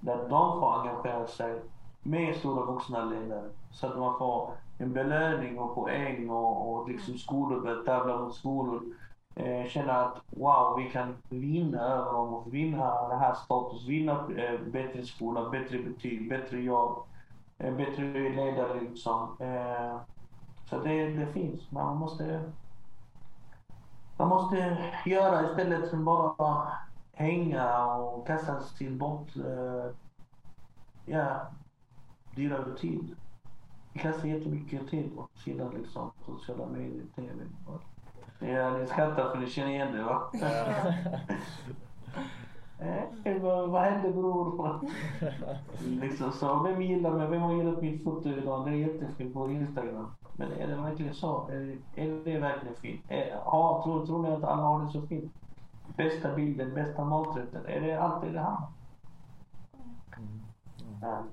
[0.00, 1.62] där de får engagera sig
[2.02, 3.50] med stora vuxna ledare.
[3.70, 8.34] Så att man får en belöning och poäng och, och liksom skolor börjar tävla mot
[8.34, 8.82] skolor.
[9.38, 14.12] Eh, känna att wow, vi kan vinna över dem och vinna det här status, vinna
[14.12, 16.98] eh, bättre skola, bättre betyg, bättre jobb,
[17.58, 19.36] eh, bättre ledare liksom.
[19.40, 20.00] Eh,
[20.70, 21.70] så det, det finns.
[21.70, 22.52] Man måste,
[24.16, 26.72] man måste göra istället för bara
[27.12, 29.94] hänga och kasta sin bort, eh,
[31.06, 31.40] ja,
[32.36, 33.16] dyrare tid.
[33.92, 37.44] Vi kastar jättemycket tid på sidan liksom, sociala medier, TV.
[38.38, 40.30] Ja, ni skrattar för ni känner igen det va?
[43.24, 44.80] Eh, vad, vad hände bror?
[46.00, 47.28] liksom så, vem gillar mig?
[47.28, 48.66] Vem har gillat min foto idag?
[48.66, 50.06] Det är jättefint på Instagram.
[50.36, 51.48] Men är det verkligen så?
[51.48, 53.04] Är det, är det verkligen fint?
[53.08, 55.32] Är, ha, tror, tror ni att alla har det så fint?
[55.96, 57.66] Bästa bilden, bästa maträtten.
[57.66, 58.56] Är det alltid det här?
[60.16, 60.42] Mm.
[61.02, 61.24] Mm.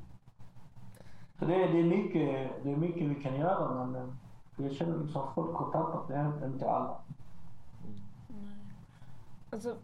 [1.39, 4.17] Så det, det, är mycket, det är mycket vi kan göra men
[4.57, 6.97] jag känner liksom att folk har tappat det, är inte alla.
[8.29, 8.49] Mm.
[9.51, 9.75] Alltså,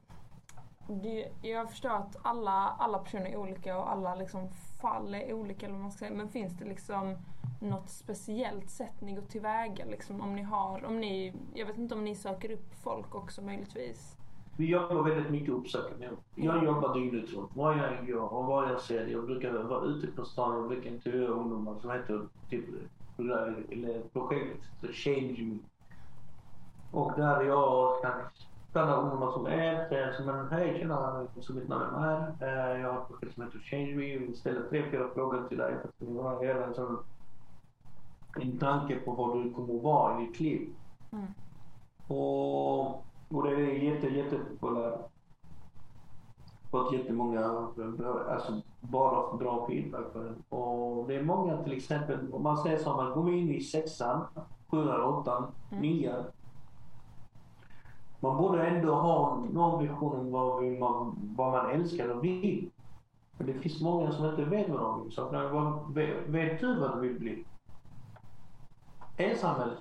[0.88, 4.50] det, jag förstår att alla, alla personer är olika och alla liksom
[4.82, 6.18] fall är olika eller vad man ska säga.
[6.18, 7.18] Men finns det liksom
[7.60, 9.86] något speciellt sätt ni går tillväga?
[9.86, 13.42] Liksom, om ni har, om ni, jag vet inte om ni söker upp folk också
[13.42, 14.18] möjligtvis?
[14.58, 16.10] Vi jobbar väldigt mycket uppsökande.
[16.36, 17.52] Jag jobbar dygnet runt.
[17.54, 19.08] Vad jag gör och vad jag ser.
[19.08, 22.66] Jag brukar vara ute på stan och brukar intervjua ungdomar som heter typ,
[23.20, 25.58] eller Change Me.
[26.92, 28.12] Och där jag kan
[28.70, 32.34] stanna ungdomar som är, som en hej tjena, som mitt namn är.
[32.42, 34.18] Eh, jag har ett projekt som heter Change Me.
[34.18, 36.98] Vill ställa tre, fyra frågor till dig för att kunna göra en sån
[38.36, 40.70] en tanke på vad du kommer att vara i ditt liv.
[41.12, 41.26] Mm.
[42.08, 45.00] Och och det är jätte, jättepopulärt.
[46.72, 47.46] Fått jättemånga,
[48.30, 50.44] alltså bara bra feedback på den.
[50.50, 54.26] Och det är många till exempel, om man säger så, man går in i sexan,
[54.68, 55.82] sjuan, åttan, mm.
[55.82, 56.24] nian.
[58.20, 62.70] Man borde ändå ha någon vision om vad man, vad man älskar och vill.
[63.38, 65.12] Men det finns många som inte vet vad de vill.
[65.12, 65.94] Så vad,
[66.28, 67.46] vet du vad du vill bli?
[69.18, 69.80] Är samhället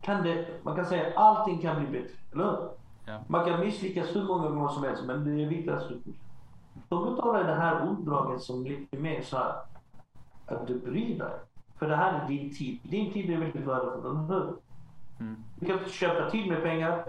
[0.00, 2.68] kan det, man kan säga att allting kan bli bättre, eller hur?
[3.06, 3.18] Ja.
[3.26, 5.90] Man kan misslyckas hur många gånger som helst, men det är viktigt att
[6.88, 9.54] De betalar det här uppdraget som lite mer så här,
[10.46, 11.32] att du bryr dig.
[11.78, 12.80] För det här är din tid.
[12.82, 14.54] Din tid är väldigt värdefull, eller hur?
[15.20, 15.44] Mm.
[15.60, 17.04] Du kan köpa tid med pengar.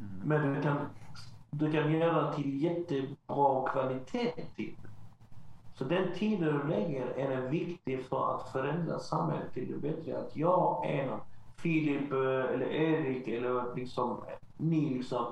[0.00, 0.20] Mm.
[0.24, 0.76] Men du kan,
[1.50, 4.76] du kan göra till jättebra kvalitet tid.
[5.74, 10.18] Så den tiden du lägger är den viktig för att förändra samhället till det bättre.
[10.18, 11.20] Att jag någon,
[11.56, 14.20] Filip eh, eller Erik eller liksom
[14.56, 15.26] ni liksom.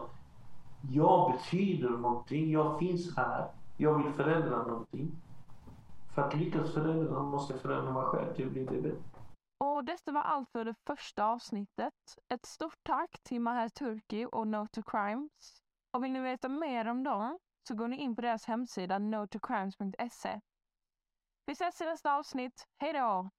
[0.91, 2.51] Jag betyder någonting.
[2.51, 3.49] Jag finns här.
[3.77, 5.13] Jag vill förändra någonting.
[6.15, 8.95] för att lyckas förändra måste förändra mig själv till att bli det
[9.59, 11.95] Och detta var allt för det första avsnittet.
[12.29, 15.63] Ett stort tack till Maher Turki och No to Crimes.
[15.91, 20.41] Och vill ni veta mer om dem så går ni in på deras hemsida notocrimes.se.
[21.47, 22.67] Vi ses i nästa avsnitt.
[22.79, 23.31] Hej då!